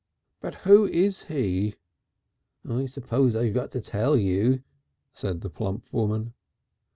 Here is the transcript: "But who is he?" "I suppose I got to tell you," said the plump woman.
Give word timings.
"But 0.39 0.55
who 0.65 0.87
is 0.87 1.25
he?" 1.25 1.75
"I 2.67 2.87
suppose 2.87 3.35
I 3.35 3.49
got 3.51 3.69
to 3.73 3.81
tell 3.81 4.17
you," 4.17 4.63
said 5.13 5.41
the 5.41 5.49
plump 5.51 5.93
woman. 5.93 6.33